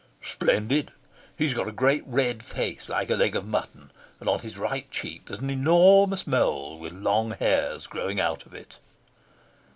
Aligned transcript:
"Splendid. 0.23 0.91
He's 1.37 1.53
got 1.53 1.67
a 1.67 1.71
great 1.71 2.01
red 2.07 2.41
face 2.41 2.89
like 2.89 3.11
a 3.11 3.15
leg 3.15 3.35
of 3.35 3.45
mutton, 3.45 3.91
and 4.19 4.27
on 4.27 4.39
his 4.39 4.57
right 4.57 4.89
cheek 4.89 5.27
there's 5.27 5.41
an 5.41 5.51
enormous 5.51 6.25
mole 6.25 6.79
with 6.79 6.91
long 6.91 7.33
hairs 7.39 7.85
growing 7.85 8.19
out 8.19 8.47
of 8.47 8.55
it." 8.55 8.79